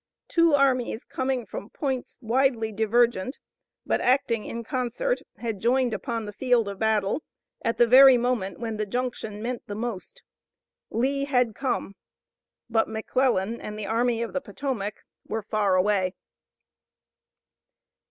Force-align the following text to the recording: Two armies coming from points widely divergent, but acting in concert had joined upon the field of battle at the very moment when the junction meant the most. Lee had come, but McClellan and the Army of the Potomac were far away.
Two 0.27 0.55
armies 0.55 1.03
coming 1.03 1.45
from 1.45 1.69
points 1.69 2.17
widely 2.21 2.71
divergent, 2.71 3.37
but 3.85 4.01
acting 4.01 4.45
in 4.45 4.63
concert 4.63 5.19
had 5.37 5.59
joined 5.59 5.93
upon 5.93 6.25
the 6.25 6.33
field 6.33 6.67
of 6.67 6.79
battle 6.79 7.21
at 7.63 7.77
the 7.77 7.85
very 7.85 8.17
moment 8.17 8.59
when 8.59 8.77
the 8.77 8.87
junction 8.87 9.43
meant 9.43 9.67
the 9.67 9.75
most. 9.75 10.23
Lee 10.89 11.25
had 11.25 11.53
come, 11.53 11.95
but 12.67 12.89
McClellan 12.89 13.61
and 13.61 13.77
the 13.77 13.85
Army 13.85 14.23
of 14.23 14.33
the 14.33 14.41
Potomac 14.41 15.05
were 15.27 15.43
far 15.43 15.75
away. 15.75 16.15